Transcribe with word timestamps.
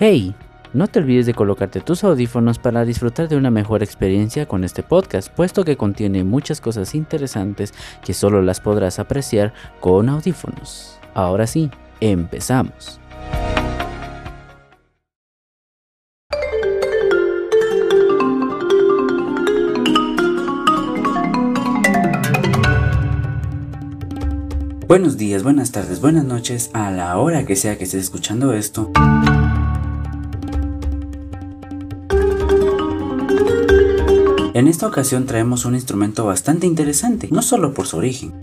Hey, 0.00 0.32
no 0.74 0.86
te 0.86 1.00
olvides 1.00 1.26
de 1.26 1.34
colocarte 1.34 1.80
tus 1.80 2.04
audífonos 2.04 2.60
para 2.60 2.84
disfrutar 2.84 3.28
de 3.28 3.36
una 3.36 3.50
mejor 3.50 3.82
experiencia 3.82 4.46
con 4.46 4.62
este 4.62 4.84
podcast, 4.84 5.28
puesto 5.28 5.64
que 5.64 5.76
contiene 5.76 6.22
muchas 6.22 6.60
cosas 6.60 6.94
interesantes 6.94 7.74
que 8.04 8.14
solo 8.14 8.40
las 8.40 8.60
podrás 8.60 9.00
apreciar 9.00 9.52
con 9.80 10.08
audífonos. 10.08 11.00
Ahora 11.14 11.48
sí, 11.48 11.68
empezamos. 11.98 13.00
Buenos 24.86 25.16
días, 25.18 25.42
buenas 25.42 25.72
tardes, 25.72 26.00
buenas 26.00 26.24
noches, 26.24 26.70
a 26.72 26.92
la 26.92 27.18
hora 27.18 27.44
que 27.44 27.56
sea 27.56 27.76
que 27.76 27.82
estés 27.82 28.04
escuchando 28.04 28.52
esto. 28.52 28.92
En 34.58 34.66
esta 34.66 34.88
ocasión 34.88 35.24
traemos 35.24 35.66
un 35.66 35.76
instrumento 35.76 36.24
bastante 36.24 36.66
interesante, 36.66 37.28
no 37.30 37.42
solo 37.42 37.74
por 37.74 37.86
su 37.86 37.98
origen. 37.98 38.34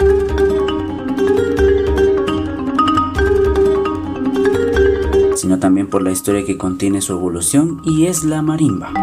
sino 5.35 5.59
también 5.59 5.87
por 5.87 6.01
la 6.01 6.11
historia 6.11 6.45
que 6.45 6.57
contiene 6.57 7.01
su 7.01 7.11
evolución 7.11 7.81
y 7.83 8.05
es 8.05 8.23
la 8.23 8.41
marimba. 8.41 8.93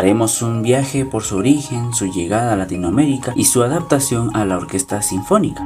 Haremos 0.00 0.40
un 0.40 0.62
viaje 0.62 1.04
por 1.04 1.24
su 1.24 1.36
origen, 1.36 1.92
su 1.92 2.06
llegada 2.06 2.54
a 2.54 2.56
Latinoamérica 2.56 3.34
y 3.36 3.44
su 3.44 3.62
adaptación 3.62 4.34
a 4.34 4.46
la 4.46 4.56
orquesta 4.56 5.02
sinfónica. 5.02 5.62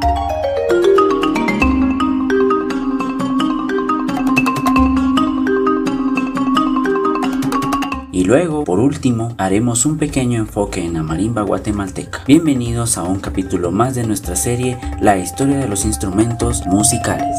Y 8.10 8.24
luego, 8.24 8.64
por 8.64 8.80
último, 8.80 9.36
haremos 9.38 9.86
un 9.86 9.98
pequeño 9.98 10.40
enfoque 10.40 10.84
en 10.84 10.94
la 10.94 11.04
marimba 11.04 11.42
guatemalteca. 11.42 12.24
Bienvenidos 12.26 12.98
a 12.98 13.04
un 13.04 13.20
capítulo 13.20 13.70
más 13.70 13.94
de 13.94 14.04
nuestra 14.04 14.34
serie 14.34 14.80
La 15.00 15.16
historia 15.16 15.58
de 15.58 15.68
los 15.68 15.84
instrumentos 15.84 16.66
musicales. 16.66 17.36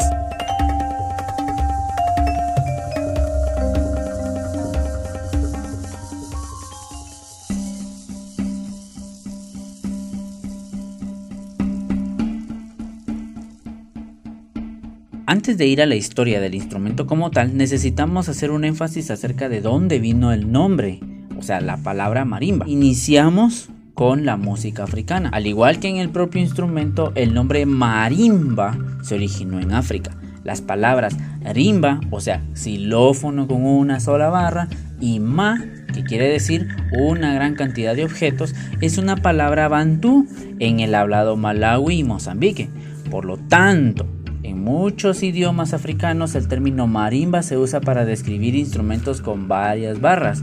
Antes 15.28 15.58
de 15.58 15.66
ir 15.66 15.82
a 15.82 15.88
la 15.88 15.96
historia 15.96 16.40
del 16.40 16.54
instrumento 16.54 17.08
como 17.08 17.32
tal, 17.32 17.58
necesitamos 17.58 18.30
hacer 18.30 18.52
un 18.52 18.64
énfasis 18.64 19.10
acerca 19.10 19.50
de 19.50 19.60
dónde 19.60 19.98
vino 19.98 20.32
el 20.32 20.52
nombre, 20.52 21.00
o 21.36 21.42
sea, 21.42 21.62
la 21.62 21.78
palabra 21.78 22.26
marimba. 22.26 22.70
Iniciamos 22.70 23.70
con 23.96 24.24
la 24.24 24.38
música 24.38 24.84
africana. 24.84 25.30
Al 25.30 25.48
igual 25.48 25.80
que 25.80 25.90
en 25.90 25.98
el 25.98 26.10
propio 26.10 26.42
instrumento, 26.42 27.12
el 27.16 27.34
nombre 27.34 27.66
marimba 27.66 28.78
se 29.02 29.16
originó 29.16 29.60
en 29.60 29.72
África. 29.72 30.12
Las 30.44 30.62
palabras 30.62 31.18
rimba, 31.44 32.02
o 32.12 32.22
sea, 32.22 32.44
xilófono 32.54 33.48
con 33.48 33.66
una 33.66 34.00
sola 34.00 34.30
barra, 34.30 34.68
y 35.02 35.20
ma, 35.20 35.58
que 35.92 36.04
quiere 36.04 36.30
decir 36.30 36.68
una 37.00 37.34
gran 37.34 37.56
cantidad 37.56 37.96
de 37.96 38.04
objetos, 38.04 38.54
es 38.80 39.00
una 39.00 39.16
palabra 39.16 39.70
bantú 39.70 40.28
en 40.60 40.82
el 40.82 40.94
hablado 40.94 41.36
malawi 41.36 41.96
y 41.96 42.04
Mozambique. 42.04 42.70
Por 43.10 43.26
lo 43.26 43.38
tanto, 43.38 44.08
en 44.56 44.64
muchos 44.64 45.22
idiomas 45.22 45.74
africanos 45.74 46.34
el 46.34 46.48
término 46.48 46.88
marimba 46.88 47.44
se 47.44 47.58
usa 47.58 47.82
para 47.82 48.06
describir 48.06 48.56
instrumentos 48.56 49.20
con 49.20 49.50
varias 49.50 50.00
barras. 50.00 50.42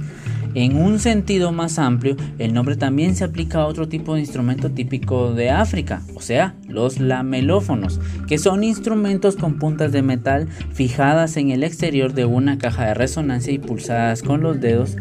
En 0.54 0.76
un 0.76 0.98
sentido 0.98 1.50
más 1.50 1.78
amplio, 1.78 2.14
el 2.38 2.52
nombre 2.52 2.76
también 2.76 3.16
se 3.16 3.24
aplica 3.24 3.60
a 3.60 3.66
otro 3.66 3.88
tipo 3.88 4.14
de 4.14 4.20
instrumento 4.20 4.70
típico 4.70 5.32
de 5.32 5.48
África, 5.48 6.02
o 6.14 6.20
sea, 6.20 6.54
los 6.68 7.00
lamelófonos, 7.00 8.00
que 8.28 8.36
son 8.36 8.62
instrumentos 8.62 9.36
con 9.36 9.58
puntas 9.58 9.92
de 9.92 10.02
metal 10.02 10.46
fijadas 10.74 11.38
en 11.38 11.50
el 11.50 11.64
exterior 11.64 12.12
de 12.12 12.26
una 12.26 12.58
caja 12.58 12.84
de 12.84 12.94
resonancia 12.94 13.50
y 13.50 13.58
pulsadas 13.58 14.22
con 14.22 14.42
los 14.42 14.60
dedos 14.60 14.98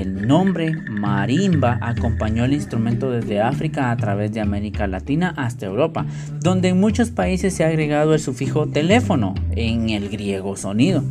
el 0.00 0.26
nombre 0.26 0.76
marimba 0.88 1.78
acompañó 1.80 2.44
el 2.44 2.52
instrumento 2.52 3.10
desde 3.10 3.40
África 3.40 3.90
a 3.90 3.96
través 3.96 4.32
de 4.32 4.40
América 4.40 4.86
Latina 4.86 5.34
hasta 5.36 5.66
Europa, 5.66 6.06
donde 6.40 6.68
en 6.68 6.80
muchos 6.80 7.10
países 7.10 7.54
se 7.54 7.64
ha 7.64 7.68
agregado 7.68 8.14
el 8.14 8.20
sufijo 8.20 8.66
teléfono 8.66 9.34
en 9.56 9.90
el 9.90 10.08
griego 10.08 10.56
sonido. 10.56 11.02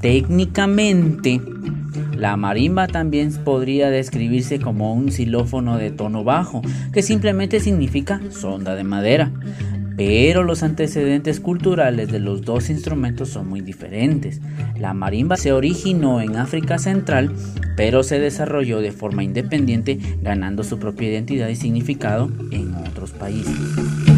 Técnicamente, 0.00 1.40
la 2.16 2.36
marimba 2.36 2.86
también 2.86 3.32
podría 3.44 3.90
describirse 3.90 4.60
como 4.60 4.94
un 4.94 5.10
xilófono 5.10 5.76
de 5.76 5.90
tono 5.90 6.24
bajo, 6.24 6.62
que 6.92 7.02
simplemente 7.02 7.60
significa 7.60 8.20
sonda 8.30 8.74
de 8.74 8.84
madera 8.84 9.30
pero 9.96 10.42
los 10.42 10.62
antecedentes 10.62 11.40
culturales 11.40 12.10
de 12.10 12.18
los 12.18 12.42
dos 12.42 12.70
instrumentos 12.70 13.28
son 13.30 13.48
muy 13.48 13.60
diferentes. 13.60 14.40
La 14.78 14.94
marimba 14.94 15.36
se 15.36 15.52
originó 15.52 16.20
en 16.20 16.36
África 16.36 16.78
Central, 16.78 17.32
pero 17.76 18.02
se 18.02 18.18
desarrolló 18.20 18.80
de 18.80 18.92
forma 18.92 19.24
independiente, 19.24 19.98
ganando 20.20 20.64
su 20.64 20.78
propia 20.78 21.10
identidad 21.10 21.48
y 21.48 21.56
significado 21.56 22.30
en 22.50 22.74
otros 22.74 23.12
países. 23.12 24.11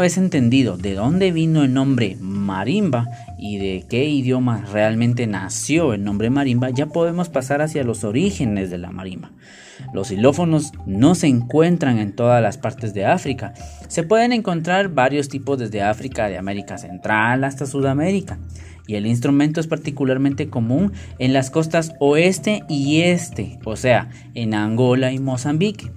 Una 0.00 0.06
vez 0.06 0.16
entendido 0.16 0.78
de 0.78 0.94
dónde 0.94 1.30
vino 1.30 1.62
el 1.62 1.74
nombre 1.74 2.16
marimba 2.18 3.06
y 3.36 3.58
de 3.58 3.84
qué 3.86 4.06
idioma 4.06 4.64
realmente 4.72 5.26
nació 5.26 5.92
el 5.92 6.04
nombre 6.04 6.30
marimba, 6.30 6.70
ya 6.70 6.86
podemos 6.86 7.28
pasar 7.28 7.60
hacia 7.60 7.84
los 7.84 8.02
orígenes 8.02 8.70
de 8.70 8.78
la 8.78 8.92
marimba. 8.92 9.30
Los 9.92 10.08
xilófonos 10.08 10.72
no 10.86 11.14
se 11.14 11.26
encuentran 11.26 11.98
en 11.98 12.16
todas 12.16 12.42
las 12.42 12.56
partes 12.56 12.94
de 12.94 13.04
África. 13.04 13.52
Se 13.88 14.02
pueden 14.02 14.32
encontrar 14.32 14.88
varios 14.88 15.28
tipos 15.28 15.58
desde 15.58 15.82
África, 15.82 16.30
de 16.30 16.38
América 16.38 16.78
Central 16.78 17.44
hasta 17.44 17.66
Sudamérica. 17.66 18.38
Y 18.86 18.94
el 18.94 19.06
instrumento 19.06 19.60
es 19.60 19.66
particularmente 19.66 20.48
común 20.48 20.94
en 21.18 21.34
las 21.34 21.50
costas 21.50 21.92
oeste 22.00 22.62
y 22.70 23.02
este, 23.02 23.58
o 23.66 23.76
sea, 23.76 24.08
en 24.32 24.54
Angola 24.54 25.12
y 25.12 25.18
Mozambique. 25.18 25.90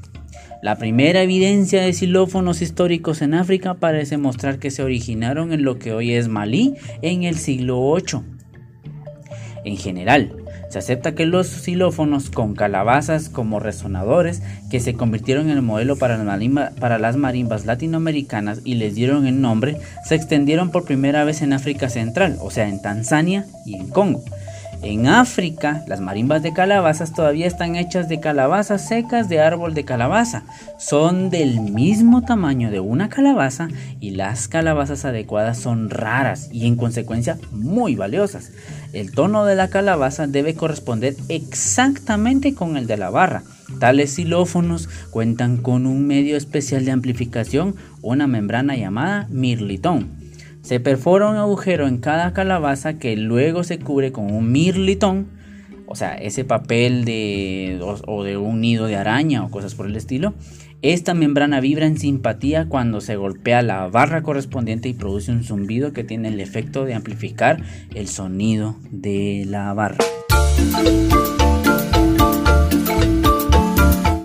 La 0.64 0.78
primera 0.78 1.22
evidencia 1.22 1.82
de 1.82 1.92
xilófonos 1.92 2.62
históricos 2.62 3.22
en 3.22 3.34
África 3.34 3.74
parece 3.74 4.16
mostrar 4.16 4.60
que 4.60 4.72
se 4.72 4.82
originaron 4.82 5.52
en 5.52 5.66
lo 5.66 5.78
que 5.78 5.92
hoy 5.92 6.14
es 6.14 6.30
Malí 6.30 6.76
en 7.02 7.24
el 7.24 7.36
siglo 7.36 7.94
VIII. 7.94 8.22
En 9.66 9.76
general, 9.76 10.34
se 10.70 10.80
acepta 10.80 11.16
que 11.16 11.26
los 11.26 11.48
xilófonos 11.48 12.30
con 12.30 12.56
calabazas 12.56 13.28
como 13.28 13.60
resonadores, 13.60 14.42
que 14.72 14.80
se 14.80 14.94
convirtieron 14.94 15.50
en 15.50 15.58
el 15.58 15.64
modelo 15.64 15.98
para, 15.98 16.18
para 16.80 16.98
las 16.98 17.18
marimbas 17.18 17.66
latinoamericanas 17.66 18.62
y 18.64 18.76
les 18.76 18.96
dieron 18.96 19.28
el 19.28 19.42
nombre, 19.42 19.76
se 20.06 20.16
extendieron 20.16 20.72
por 20.72 20.86
primera 20.86 21.26
vez 21.26 21.42
en 21.42 21.52
África 21.52 21.90
Central, 21.90 22.38
o 22.40 22.52
sea, 22.52 22.70
en 22.70 22.82
Tanzania 22.82 23.48
y 23.66 23.76
en 23.76 23.90
Congo. 23.90 24.24
En 24.84 25.08
África, 25.08 25.82
las 25.88 26.02
marimbas 26.02 26.44
de 26.44 26.52
calabazas 26.52 27.14
todavía 27.14 27.48
están 27.48 27.78
hechas 27.78 28.10
de 28.10 28.20
calabazas 28.20 28.86
secas 28.86 29.30
de 29.30 29.40
árbol 29.40 29.74
de 29.74 29.86
calabaza. 29.86 30.44
Son 30.78 31.30
del 31.30 31.62
mismo 31.62 32.24
tamaño 32.24 32.70
de 32.70 32.82
una 32.82 33.08
calabaza 33.08 33.70
y 34.02 34.10
las 34.12 34.50
calabazas 34.50 35.06
adecuadas 35.06 35.58
son 35.58 35.90
raras 35.90 36.50
y 36.52 36.68
en 36.68 36.76
consecuencia 36.76 37.38
muy 37.54 37.96
valiosas. 37.96 38.52
El 38.92 39.14
tono 39.14 39.46
de 39.46 39.56
la 39.56 39.70
calabaza 39.70 40.28
debe 40.28 40.54
corresponder 40.54 41.16
exactamente 41.30 42.54
con 42.54 42.76
el 42.76 42.86
de 42.86 42.98
la 42.98 43.10
barra. 43.10 43.44
Tales 43.80 44.16
xilófonos 44.16 44.90
cuentan 45.12 45.56
con 45.56 45.86
un 45.86 46.06
medio 46.06 46.36
especial 46.36 46.84
de 46.84 46.92
amplificación, 46.92 47.78
una 48.02 48.28
membrana 48.28 48.76
llamada 48.76 49.28
mirlitón 49.30 50.23
se 50.64 50.80
perfora 50.80 51.28
un 51.28 51.36
agujero 51.36 51.88
en 51.88 51.98
cada 51.98 52.34
calabaza 52.34 52.98
que 52.98 53.18
luego 53.18 53.64
se 53.64 53.80
cubre 53.80 54.14
con 54.14 54.34
un 54.34 54.52
mirlitón, 54.52 55.28
o 55.86 55.96
sea, 55.96 56.16
ese 56.16 56.46
papel 56.46 57.04
de, 57.04 57.80
o, 58.08 58.24
de 58.24 58.38
un 58.38 58.62
nido 58.62 58.88
de 58.88 58.96
araña 58.96 59.44
o 59.44 59.52
cosas 59.52 59.76
por 59.76 59.86
el 59.86 59.96
estilo. 59.98 60.34
Esta 60.82 61.14
membrana 61.14 61.60
vibra 61.60 61.86
en 61.86 61.98
simpatía 61.98 62.68
cuando 62.68 63.02
se 63.02 63.18
golpea 63.18 63.62
la 63.62 63.88
barra 63.88 64.24
correspondiente 64.24 64.90
y 64.90 64.94
produce 64.94 65.32
un 65.32 65.44
zumbido 65.44 65.94
que 65.94 66.04
tiene 66.04 66.30
el 66.30 66.40
efecto 66.40 66.86
de 66.86 66.94
amplificar 66.94 67.62
el 67.94 68.08
sonido 68.08 68.76
de 68.90 69.46
la 69.46 69.74
barra. 69.74 69.98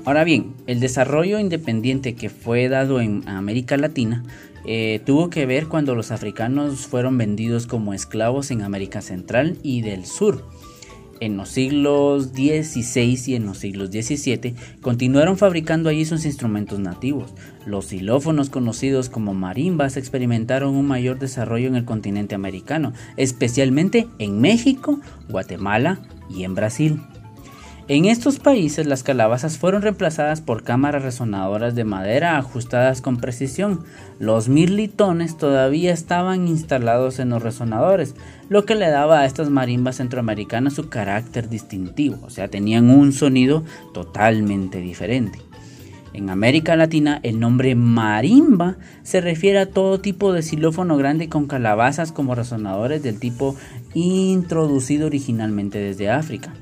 Ahora 0.08 0.25
bien, 0.25 0.55
el 0.66 0.81
desarrollo 0.81 1.38
independiente 1.38 2.14
que 2.14 2.31
fue 2.31 2.70
dado 2.70 3.02
en 3.02 3.28
América 3.28 3.76
Latina 3.76 4.25
eh, 4.64 5.02
tuvo 5.05 5.28
que 5.28 5.44
ver 5.44 5.66
cuando 5.66 5.94
los 5.94 6.12
africanos 6.12 6.87
fueron 6.87 7.19
vendidos 7.19 7.66
como 7.66 7.93
esclavos 7.93 8.50
en 8.50 8.62
América 8.62 9.02
Central 9.02 9.58
y 9.62 9.82
del 9.82 10.06
Sur. 10.06 10.46
En 11.20 11.37
los 11.37 11.50
siglos 11.50 12.28
XVI 12.28 13.22
y 13.26 13.34
en 13.34 13.44
los 13.44 13.58
siglos 13.58 13.90
XVII 13.90 14.55
continuaron 14.81 15.37
fabricando 15.37 15.90
allí 15.90 16.06
sus 16.06 16.25
instrumentos 16.25 16.78
nativos. 16.78 17.34
Los 17.66 17.88
xilófonos 17.88 18.49
conocidos 18.49 19.10
como 19.10 19.34
marimbas 19.34 19.99
experimentaron 19.99 20.75
un 20.75 20.87
mayor 20.87 21.19
desarrollo 21.19 21.69
en 21.69 21.76
el 21.76 21.84
continente 21.84 22.34
americano, 22.34 22.94
especialmente 23.19 24.06
en 24.19 24.40
México, 24.40 25.00
Guatemala 25.28 26.00
y 26.31 26.44
en 26.44 26.55
Brasil. 26.55 26.99
En 27.88 28.05
estos 28.05 28.38
países 28.38 28.87
las 28.87 29.02
calabazas 29.02 29.56
fueron 29.56 29.81
reemplazadas 29.81 30.43
por 30.43 30.62
cámaras 30.62 31.02
resonadoras 31.02 31.75
de 31.75 31.85
madera 31.85 32.37
ajustadas 32.37 33.00
con 33.00 33.17
precisión. 33.17 33.82
Los 34.19 34.50
mirlitones 34.50 35.38
todavía 35.38 35.94
estaban 35.94 36.49
instalados 36.49 37.19
en 37.19 37.31
los 37.31 37.43
resonadores, 37.43 38.14
lo 38.50 38.67
que 38.67 38.75
le 38.75 38.90
daba 38.90 39.20
a 39.20 39.25
estas 39.25 39.49
marimbas 39.49 39.96
centroamericanas 39.96 40.75
su 40.75 40.90
carácter 40.90 41.49
distintivo, 41.49 42.19
o 42.26 42.29
sea, 42.29 42.49
tenían 42.49 42.90
un 42.90 43.14
sonido 43.14 43.64
totalmente 43.94 44.81
diferente. 44.81 45.38
En 46.12 46.29
América 46.29 46.76
Latina 46.76 47.20
el 47.23 47.41
nombre 47.41 47.75
marimba 47.75 48.76
se 49.02 49.23
refiere 49.23 49.61
a 49.61 49.70
todo 49.70 49.99
tipo 49.99 50.34
de 50.34 50.43
xilófono 50.43 50.99
grande 50.99 51.31
con 51.31 51.46
calabazas 51.46 52.12
como 52.12 52.34
resonadores 52.34 53.02
del 53.02 53.19
tipo 53.19 53.56
introducido 53.94 55.06
originalmente 55.06 55.79
desde 55.79 56.11
África. 56.11 56.52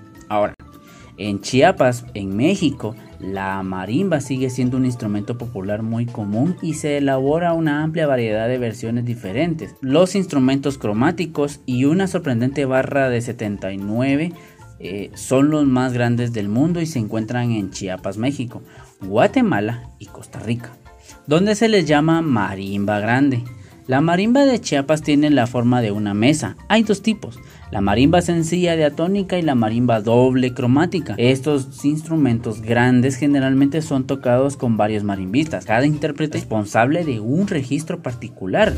En 1.18 1.40
Chiapas, 1.40 2.04
en 2.14 2.36
México, 2.36 2.94
la 3.20 3.62
marimba 3.62 4.20
sigue 4.20 4.50
siendo 4.50 4.76
un 4.76 4.84
instrumento 4.84 5.38
popular 5.38 5.82
muy 5.82 6.04
común 6.04 6.56
y 6.60 6.74
se 6.74 6.98
elabora 6.98 7.54
una 7.54 7.82
amplia 7.82 8.06
variedad 8.06 8.48
de 8.48 8.58
versiones 8.58 9.04
diferentes. 9.04 9.74
Los 9.80 10.14
instrumentos 10.14 10.76
cromáticos 10.76 11.60
y 11.64 11.84
una 11.84 12.06
sorprendente 12.06 12.66
barra 12.66 13.08
de 13.08 13.22
79 13.22 14.32
eh, 14.78 15.10
son 15.14 15.50
los 15.50 15.64
más 15.64 15.94
grandes 15.94 16.34
del 16.34 16.48
mundo 16.48 16.82
y 16.82 16.86
se 16.86 16.98
encuentran 16.98 17.50
en 17.52 17.70
Chiapas, 17.70 18.19
México, 18.19 18.62
Guatemala 19.00 19.90
y 19.98 20.06
Costa 20.06 20.38
Rica, 20.38 20.72
donde 21.26 21.54
se 21.54 21.69
les 21.69 21.86
llama 21.86 22.20
marimba 22.20 23.00
grande. 23.00 23.42
La 23.86 24.00
marimba 24.00 24.44
de 24.44 24.60
Chiapas 24.60 25.02
tiene 25.02 25.30
la 25.30 25.46
forma 25.46 25.80
de 25.80 25.92
una 25.92 26.12
mesa. 26.12 26.56
Hay 26.68 26.82
dos 26.82 27.02
tipos, 27.02 27.38
la 27.70 27.80
marimba 27.80 28.20
sencilla 28.20 28.74
de 28.74 28.84
atónica 28.84 29.38
y 29.38 29.42
la 29.42 29.54
marimba 29.54 30.00
doble 30.00 30.52
cromática. 30.52 31.14
Estos 31.18 31.84
instrumentos 31.84 32.62
grandes 32.62 33.14
generalmente 33.14 33.82
son 33.82 34.04
tocados 34.04 34.56
con 34.56 34.76
varios 34.76 35.04
marimbistas, 35.04 35.66
cada 35.66 35.86
intérprete 35.86 36.36
responsable 36.36 37.04
de 37.04 37.20
un 37.20 37.46
registro 37.46 38.02
particular. 38.02 38.74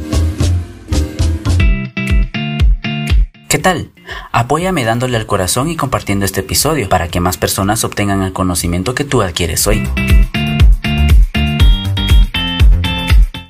¿Qué 3.49 3.59
tal? 3.59 3.93
Apóyame 4.31 4.85
dándole 4.85 5.17
al 5.17 5.25
corazón 5.25 5.71
y 5.71 5.77
compartiendo 5.77 6.27
este 6.27 6.41
episodio 6.41 6.91
para 6.91 7.09
que 7.09 7.21
más 7.21 7.39
personas 7.39 7.83
obtengan 7.83 8.21
el 8.21 8.35
conocimiento 8.35 8.95
que 8.95 9.05
tú 9.05 9.23
adquieres 9.23 9.67
hoy. 9.67 9.89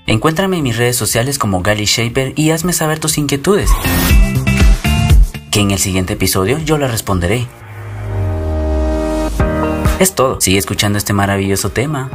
Encuéntrame 0.08 0.56
en 0.56 0.62
mis 0.62 0.78
redes 0.78 0.96
sociales 0.96 1.38
como 1.38 1.60
Gali 1.60 1.84
Shaper 1.84 2.32
y 2.34 2.50
hazme 2.50 2.72
saber 2.72 2.98
tus 2.98 3.18
inquietudes. 3.18 3.68
Que 5.50 5.60
en 5.60 5.70
el 5.70 5.78
siguiente 5.78 6.14
episodio 6.14 6.56
yo 6.60 6.78
las 6.78 6.90
responderé. 6.90 7.46
Es 10.00 10.14
todo. 10.14 10.40
Sigue 10.40 10.56
escuchando 10.56 10.96
este 10.96 11.12
maravilloso 11.12 11.68
tema. 11.72 12.10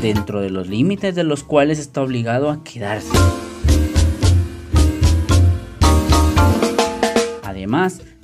Dentro 0.00 0.40
de 0.40 0.48
los 0.48 0.68
límites 0.68 1.14
de 1.14 1.24
los 1.24 1.44
cuales 1.44 1.78
está 1.78 2.00
obligado 2.00 2.48
a 2.48 2.64
quedarse. 2.64 3.12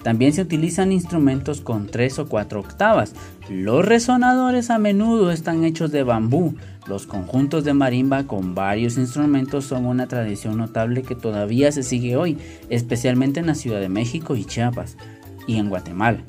También 0.05 0.35
se 0.35 0.43
utilizan 0.43 0.93
instrumentos 0.93 1.63
con 1.63 1.87
3 1.87 2.19
o 2.19 2.29
4 2.29 2.61
octavas. 2.61 3.15
Los 3.49 3.87
resonadores 3.87 4.69
a 4.69 4.79
menudo 4.79 5.33
están 5.33 5.65
hechos 5.65 5.91
de 5.91 6.03
bambú. 6.03 6.57
Los 6.87 7.07
conjuntos 7.07 7.65
de 7.65 7.73
marimba 7.73 8.25
con 8.25 8.55
varios 8.55 8.99
instrumentos 8.99 9.65
son 9.65 9.87
una 9.87 10.07
tradición 10.07 10.59
notable 10.59 11.03
que 11.03 11.15
todavía 11.15 11.73
se 11.73 11.83
sigue 11.83 12.17
hoy, 12.17 12.37
especialmente 12.69 13.41
en 13.41 13.47
la 13.47 13.55
Ciudad 13.55 13.81
de 13.81 13.89
México 13.89 14.37
y 14.37 14.45
Chiapas 14.45 14.99
y 15.47 15.57
en 15.57 15.71
Guatemala. 15.71 16.23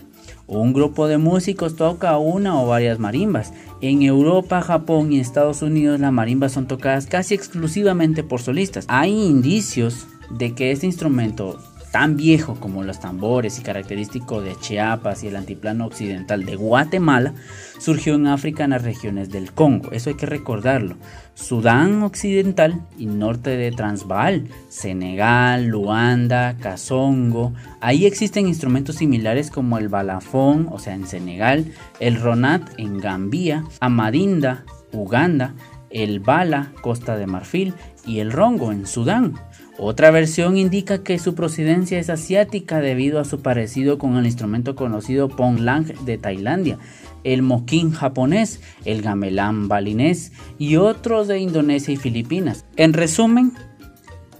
Un 0.48 0.72
grupo 0.72 1.10
de 1.10 1.18
músicos 1.18 1.76
toca 1.76 2.18
una 2.18 2.62
o 2.62 2.68
varias 2.68 2.98
marimbas. 2.98 3.52
En 3.82 4.04
Europa, 4.04 4.62
Japón 4.62 5.12
y 5.12 5.20
Estados 5.20 5.62
Unidos 5.62 6.00
las 6.00 6.14
marimbas 6.14 6.54
son 6.54 6.66
tocadas 6.66 7.08
casi 7.08 7.36
exclusivamente 7.36 8.24
por 8.24 8.42
solistas. 8.42 8.86
Hay 8.88 9.12
indicios 9.12 10.08
de 10.30 10.54
que 10.54 10.72
este 10.72 10.86
instrumento 10.86 11.60
tan 11.96 12.18
viejo 12.18 12.56
como 12.60 12.84
los 12.84 13.00
tambores 13.00 13.58
y 13.58 13.62
característico 13.62 14.42
de 14.42 14.58
Chiapas 14.60 15.24
y 15.24 15.30
el 15.30 15.38
antiplano 15.38 15.86
occidental 15.86 16.44
de 16.44 16.58
Guatemala, 16.58 17.34
surgió 17.78 18.16
en 18.16 18.28
África 18.28 18.66
en 18.66 18.72
las 18.72 18.84
regiones 18.84 19.30
del 19.30 19.54
Congo, 19.54 19.94
eso 19.94 20.10
hay 20.10 20.18
que 20.18 20.26
recordarlo, 20.26 20.98
Sudán 21.36 22.04
occidental 22.04 22.82
y 22.98 23.06
norte 23.06 23.52
de 23.52 23.72
Transvaal, 23.72 24.50
Senegal, 24.68 25.68
Luanda, 25.68 26.58
Kazongo, 26.58 27.54
ahí 27.80 28.06
existen 28.06 28.50
instrumentos 28.50 28.98
similares 28.98 29.50
como 29.50 29.78
el 29.78 29.88
balafón, 29.88 30.68
o 30.70 30.80
sea 30.80 30.96
en 30.96 31.08
Senegal, 31.08 31.72
el 32.02 32.20
ronat 32.20 32.62
en 32.78 32.98
Gambia, 32.98 33.64
Amadinda, 33.80 34.66
Uganda, 34.92 35.54
el 35.92 36.20
bala, 36.20 36.74
Costa 36.82 37.16
de 37.16 37.26
Marfil 37.26 37.74
y 38.06 38.20
el 38.20 38.34
rongo 38.34 38.74
en 38.74 38.86
Sudán. 38.86 39.36
Otra 39.78 40.10
versión 40.10 40.56
indica 40.56 41.04
que 41.04 41.20
su 41.20 41.36
procedencia 41.36 42.00
es 42.00 42.10
asiática 42.10 42.80
debido 42.80 43.20
a 43.20 43.26
su 43.26 43.42
parecido 43.42 43.98
con 43.98 44.16
el 44.16 44.26
instrumento 44.26 44.76
conocido 44.76 45.28
Ponglang 45.28 45.86
de 46.06 46.18
Tailandia, 46.18 46.78
el 47.26 47.42
moquín 47.42 47.92
japonés, 47.92 48.62
el 48.86 49.02
gamelán 49.02 49.68
balinés 49.68 50.32
y 50.58 50.78
otros 50.78 51.28
de 51.28 51.40
Indonesia 51.40 51.94
y 51.94 51.98
Filipinas. 51.98 52.64
En 52.78 52.94
resumen, 52.94 53.52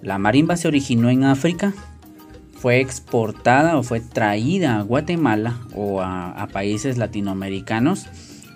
la 0.02 0.18
marimba 0.20 0.56
se 0.56 0.70
originó 0.70 1.10
en 1.10 1.26
África, 1.26 1.74
fue 2.54 2.80
exportada 2.80 3.78
o 3.78 3.84
fue 3.84 4.00
traída 4.00 4.78
a 4.78 4.84
Guatemala 4.84 5.60
o 5.74 6.02
a, 6.02 6.48
países 6.54 6.98
latinoamericanos 6.98 8.08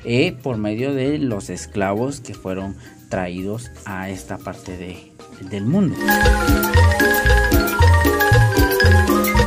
eh, 0.05 0.31
por 0.41 0.57
medio 0.57 0.93
de 0.93 1.17
los 1.17 1.50
esclavos 1.50 2.21
que 2.21 2.33
fueron 2.33 2.77
traídos 3.09 3.69
a 3.86 4.09
esta 4.09 4.38
parte 4.38 4.77
de, 4.77 5.08
del 5.50 5.65
mundo. 5.65 5.96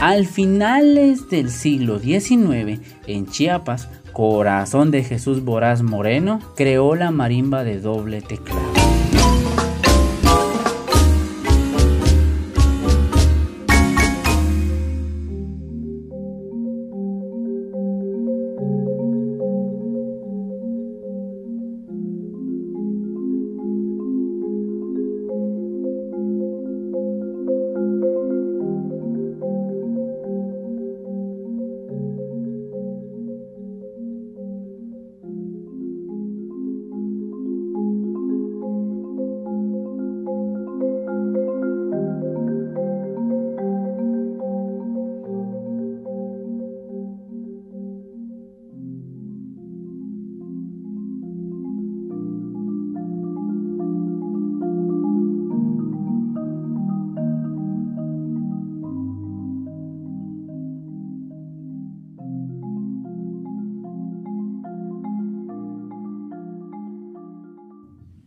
Al 0.00 0.26
finales 0.26 1.30
del 1.30 1.50
siglo 1.50 1.98
XIX, 1.98 2.80
en 3.06 3.26
Chiapas, 3.26 3.88
Corazón 4.12 4.90
de 4.90 5.04
Jesús 5.04 5.44
Boraz 5.44 5.82
Moreno 5.82 6.40
creó 6.56 6.94
la 6.96 7.10
marimba 7.10 7.64
de 7.64 7.80
doble 7.80 8.20
teclado. 8.20 8.81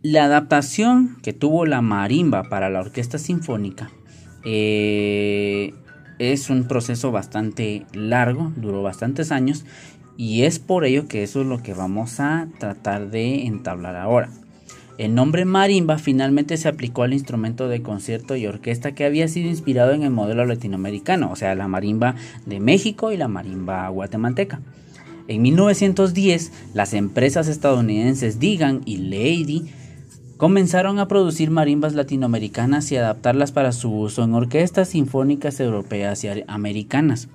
La 0.08 0.26
adaptación 0.26 1.18
que 1.24 1.34
tuvo 1.34 1.66
la 1.66 1.82
marimba 1.82 2.44
para 2.44 2.70
la 2.70 2.80
orquesta 2.80 3.18
sinfónica 3.18 3.90
eh, 4.44 5.74
es 6.20 6.52
un 6.52 6.68
proceso 6.68 7.12
bastante 7.12 7.88
largo, 7.92 8.54
duró 8.56 8.84
bastantes 8.84 9.32
años 9.32 9.66
y 10.16 10.44
es 10.44 10.60
por 10.60 10.86
ello 10.86 11.08
que 11.08 11.24
eso 11.24 11.42
es 11.42 11.48
lo 11.48 11.64
que 11.64 11.74
vamos 11.74 12.20
a 12.20 12.50
tratar 12.60 13.10
de 13.10 13.48
entablar 13.48 13.96
ahora. 13.96 14.30
El 15.00 15.16
nombre 15.16 15.44
marimba 15.44 15.98
finalmente 15.98 16.58
se 16.58 16.68
aplicó 16.68 17.02
al 17.02 17.14
instrumento 17.14 17.68
de 17.68 17.82
concierto 17.82 18.36
y 18.36 18.46
orquesta 18.46 18.92
que 18.94 19.06
había 19.06 19.28
sido 19.28 19.50
inspirado 19.50 19.94
en 19.94 20.04
el 20.04 20.12
modelo 20.12 20.46
latinoamericano, 20.46 21.32
o 21.32 21.36
sea, 21.36 21.56
la 21.56 21.68
marimba 21.68 22.14
de 22.46 22.60
México 22.60 23.12
y 23.12 23.18
la 23.18 23.28
marimba 23.28 23.90
guatemalteca. 23.90 24.62
En 25.28 25.42
1910, 25.42 26.52
las 26.76 26.94
empresas 26.94 27.48
estadounidenses 27.48 28.38
Digan 28.38 28.82
y 28.86 28.98
Lady 28.98 29.66
comenzaron 30.46 31.00
a 31.00 31.08
producir 31.08 31.50
marimbas 31.50 31.96
latinoamericanas 31.96 32.92
y 32.92 32.98
adaptarlas 32.98 33.52
para 33.52 33.72
su 33.72 33.92
uso 33.92 34.24
en 34.24 34.36
orquestas 34.36 34.90
sinfónicas 34.90 35.60
europeas 35.60 36.24
y 36.24 36.28
americanas. 36.46 37.30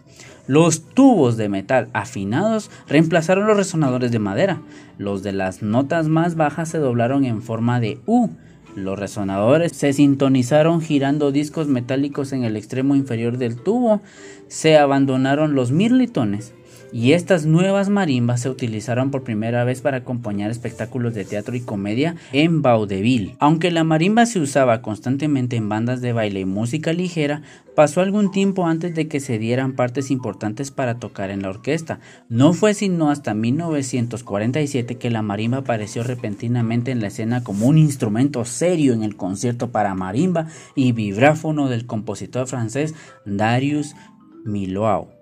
Los 0.46 0.82
tubos 0.84 1.36
de 1.36 1.48
metal 1.48 1.88
afinados 1.92 2.70
reemplazaron 2.86 3.48
los 3.48 3.56
resonadores 3.56 4.12
de 4.12 4.20
madera. 4.20 4.62
Los 4.96 5.24
de 5.24 5.32
las 5.32 5.60
notas 5.60 6.06
más 6.06 6.36
bajas 6.36 6.68
se 6.68 6.78
doblaron 6.78 7.24
en 7.24 7.42
forma 7.42 7.80
de 7.80 7.98
U. 8.06 8.30
Los 8.76 8.96
resonadores 8.96 9.72
se 9.72 9.92
sintonizaron 9.92 10.80
girando 10.80 11.32
discos 11.32 11.66
metálicos 11.66 12.32
en 12.32 12.44
el 12.44 12.54
extremo 12.54 12.94
inferior 12.94 13.38
del 13.38 13.56
tubo. 13.56 14.02
Se 14.46 14.78
abandonaron 14.78 15.56
los 15.56 15.72
mirlitones 15.72 16.54
y 16.92 17.12
estas 17.12 17.46
nuevas 17.46 17.88
marimbas 17.88 18.40
se 18.40 18.50
utilizaron 18.50 19.10
por 19.10 19.22
primera 19.22 19.64
vez 19.64 19.80
para 19.80 19.98
acompañar 19.98 20.50
espectáculos 20.50 21.14
de 21.14 21.24
teatro 21.24 21.54
y 21.56 21.60
comedia 21.60 22.16
en 22.32 22.62
vaudeville. 22.62 23.36
Aunque 23.38 23.70
la 23.70 23.84
marimba 23.84 24.26
se 24.26 24.40
usaba 24.40 24.82
constantemente 24.82 25.56
en 25.56 25.68
bandas 25.68 26.00
de 26.00 26.12
baile 26.12 26.40
y 26.40 26.44
música 26.44 26.92
ligera, 26.92 27.42
pasó 27.74 28.00
algún 28.00 28.30
tiempo 28.30 28.66
antes 28.66 28.94
de 28.94 29.08
que 29.08 29.20
se 29.20 29.38
dieran 29.38 29.74
partes 29.74 30.10
importantes 30.10 30.70
para 30.70 30.98
tocar 30.98 31.30
en 31.30 31.42
la 31.42 31.50
orquesta. 31.50 32.00
No 32.28 32.52
fue 32.52 32.74
sino 32.74 33.10
hasta 33.10 33.34
1947 33.34 34.96
que 34.96 35.10
la 35.10 35.22
marimba 35.22 35.58
apareció 35.58 36.02
repentinamente 36.02 36.90
en 36.90 37.00
la 37.00 37.08
escena 37.08 37.44
como 37.44 37.66
un 37.66 37.78
instrumento 37.78 38.44
serio 38.44 38.92
en 38.92 39.02
el 39.02 39.16
concierto 39.16 39.70
para 39.70 39.94
marimba 39.94 40.46
y 40.74 40.92
vibráfono 40.92 41.68
del 41.68 41.86
compositor 41.86 42.46
francés 42.46 42.94
Darius 43.24 43.94
Milhaud 44.44 45.19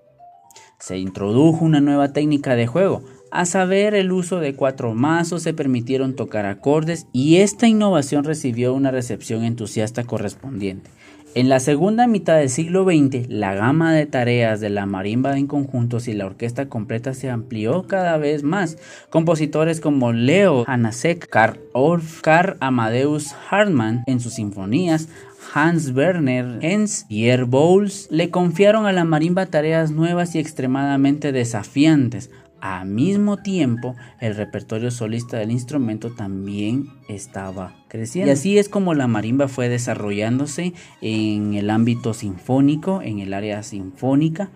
se 0.79 0.97
introdujo 0.97 1.65
una 1.65 1.81
nueva 1.81 2.13
técnica 2.13 2.55
de 2.55 2.67
juego, 2.67 3.03
a 3.31 3.45
saber 3.45 3.93
el 3.93 4.11
uso 4.11 4.39
de 4.39 4.55
cuatro 4.55 4.95
mazos, 4.95 5.43
se 5.43 5.53
permitieron 5.53 6.15
tocar 6.15 6.47
acordes 6.47 7.05
y 7.13 7.37
esta 7.37 7.67
innovación 7.67 8.23
recibió 8.23 8.73
una 8.73 8.89
recepción 8.89 9.43
entusiasta 9.43 10.03
correspondiente. 10.03 10.89
En 11.35 11.47
la 11.47 11.59
segunda 11.59 12.07
mitad 12.07 12.37
del 12.37 12.49
siglo 12.49 12.85
XX, 12.85 13.29
la 13.29 13.53
gama 13.53 13.93
de 13.93 14.07
tareas 14.07 14.59
de 14.61 14.71
la 14.71 14.87
marimba 14.87 15.37
en 15.37 15.45
conjuntos 15.45 16.07
y 16.07 16.13
la 16.13 16.25
orquesta 16.25 16.69
completa 16.69 17.13
se 17.13 17.29
amplió 17.29 17.85
cada 17.85 18.17
vez 18.17 18.41
más. 18.41 18.79
Compositores 19.11 19.79
como 19.79 20.11
Leo 20.11 20.63
Hanasek, 20.65 21.29
Karl 21.29 21.59
Orff, 21.73 22.21
Karl 22.21 22.57
Amadeus 22.61 23.35
Hartmann 23.51 24.03
en 24.07 24.19
sus 24.19 24.33
sinfonías, 24.33 25.07
Hans 25.53 25.91
Werner 25.91 26.59
Hens 26.61 27.05
y 27.09 27.27
Air 27.27 27.45
Bowles 27.45 28.07
le 28.11 28.29
confiaron 28.29 28.85
a 28.85 28.91
la 28.91 29.03
marimba 29.03 29.45
tareas 29.47 29.91
nuevas 29.91 30.35
y 30.35 30.39
extremadamente 30.39 31.31
desafiantes. 31.31 32.29
Al 32.61 32.87
mismo 32.87 33.37
tiempo, 33.37 33.95
el 34.19 34.35
repertorio 34.35 34.91
solista 34.91 35.37
del 35.37 35.51
instrumento 35.51 36.11
también 36.11 36.89
estaba 37.07 37.73
creciendo. 37.87 38.29
Y 38.29 38.33
así 38.33 38.57
es 38.57 38.67
como 38.67 38.93
la 38.93 39.07
marimba 39.07 39.47
fue 39.47 39.69
desarrollándose 39.69 40.73
en 41.01 41.53
el 41.53 41.69
ámbito 41.69 42.13
sinfónico, 42.13 43.01
en 43.01 43.19
el 43.19 43.33
área 43.33 43.63
sinfónica, 43.63 44.49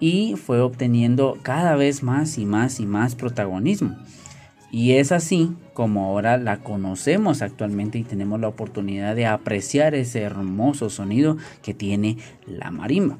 y 0.00 0.34
fue 0.36 0.60
obteniendo 0.60 1.38
cada 1.42 1.76
vez 1.76 2.02
más 2.02 2.36
y 2.36 2.44
más 2.44 2.78
y 2.78 2.84
más 2.84 3.14
protagonismo. 3.14 3.96
Y 4.70 4.92
es 4.92 5.12
así 5.12 5.52
como 5.74 6.06
ahora 6.06 6.38
la 6.38 6.60
conocemos 6.60 7.42
actualmente 7.42 7.98
y 7.98 8.02
tenemos 8.02 8.40
la 8.40 8.48
oportunidad 8.48 9.14
de 9.14 9.26
apreciar 9.26 9.94
ese 9.94 10.22
hermoso 10.22 10.90
sonido 10.90 11.36
que 11.62 11.74
tiene 11.74 12.18
la 12.46 12.70
marimba. 12.70 13.18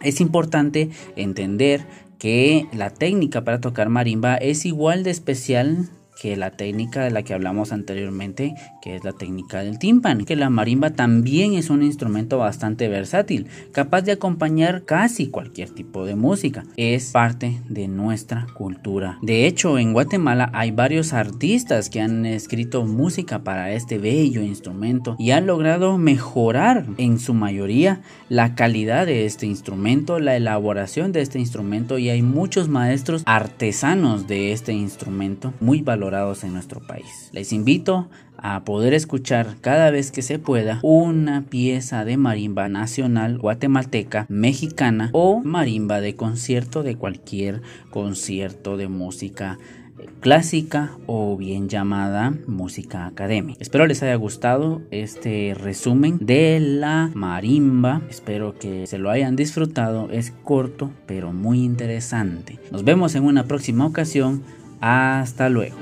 Es 0.00 0.20
importante 0.20 0.90
entender 1.16 1.86
que 2.18 2.66
la 2.72 2.90
técnica 2.90 3.44
para 3.44 3.60
tocar 3.60 3.88
marimba 3.88 4.36
es 4.36 4.66
igual 4.66 5.02
de 5.04 5.10
especial 5.10 5.88
que 6.20 6.36
la 6.36 6.50
técnica 6.50 7.02
de 7.02 7.10
la 7.10 7.22
que 7.22 7.32
hablamos 7.32 7.72
anteriormente, 7.72 8.54
que 8.82 8.94
es 8.94 9.04
la 9.04 9.12
técnica 9.12 9.60
del 9.60 9.78
tímpano, 9.78 10.26
que 10.26 10.36
la 10.36 10.50
marimba 10.50 10.90
también 10.90 11.54
es 11.54 11.70
un 11.70 11.82
instrumento 11.82 12.36
bastante 12.36 12.88
versátil, 12.88 13.46
capaz 13.72 14.02
de 14.02 14.12
acompañar 14.12 14.84
casi 14.84 15.28
cualquier 15.28 15.70
tipo 15.70 16.04
de 16.04 16.16
música. 16.16 16.64
Es 16.76 17.12
parte 17.12 17.62
de 17.70 17.88
nuestra 17.88 18.46
cultura. 18.52 19.18
De 19.22 19.46
hecho, 19.46 19.78
en 19.78 19.94
Guatemala 19.94 20.50
hay 20.52 20.72
varios 20.72 21.14
artistas 21.14 21.88
que 21.88 22.02
han 22.02 22.26
escrito 22.26 22.84
música 22.84 23.38
para 23.38 23.72
este 23.72 23.96
bello 23.96 24.42
instrumento 24.42 25.16
y 25.18 25.30
han 25.30 25.46
logrado 25.46 25.96
mejorar 25.96 26.84
en 26.98 27.18
su 27.18 27.32
mayoría 27.32 28.02
la 28.28 28.54
calidad 28.54 29.06
de 29.06 29.24
este 29.24 29.46
instrumento, 29.46 30.18
la 30.18 30.36
elaboración 30.36 31.12
de 31.12 31.22
este 31.22 31.38
instrumento 31.38 31.96
y 31.96 32.10
hay 32.10 32.20
muchos 32.20 32.68
maestros 32.68 33.22
artesanos 33.24 34.26
de 34.26 34.52
este 34.52 34.74
instrumento 34.74 35.54
muy 35.60 35.80
en 36.10 36.52
nuestro 36.52 36.80
país. 36.80 37.30
Les 37.32 37.52
invito 37.52 38.08
a 38.36 38.64
poder 38.64 38.94
escuchar 38.94 39.56
cada 39.60 39.92
vez 39.92 40.10
que 40.10 40.22
se 40.22 40.40
pueda 40.40 40.80
una 40.82 41.42
pieza 41.42 42.04
de 42.04 42.16
marimba 42.16 42.68
nacional 42.68 43.38
guatemalteca, 43.38 44.26
mexicana 44.28 45.10
o 45.12 45.40
marimba 45.40 46.00
de 46.00 46.16
concierto 46.16 46.82
de 46.82 46.96
cualquier 46.96 47.62
concierto 47.90 48.76
de 48.76 48.88
música 48.88 49.58
clásica 50.20 50.90
o 51.06 51.36
bien 51.36 51.68
llamada 51.68 52.34
música 52.46 53.06
académica. 53.06 53.58
Espero 53.60 53.86
les 53.86 54.02
haya 54.02 54.14
gustado 54.16 54.82
este 54.90 55.54
resumen 55.54 56.18
de 56.20 56.58
la 56.60 57.10
marimba. 57.14 58.02
Espero 58.10 58.58
que 58.58 58.86
se 58.86 58.98
lo 58.98 59.10
hayan 59.10 59.36
disfrutado. 59.36 60.10
Es 60.10 60.32
corto 60.42 60.90
pero 61.06 61.32
muy 61.32 61.62
interesante. 61.62 62.58
Nos 62.70 62.84
vemos 62.84 63.14
en 63.14 63.24
una 63.24 63.44
próxima 63.44 63.86
ocasión. 63.86 64.42
Hasta 64.80 65.48
luego. 65.48 65.76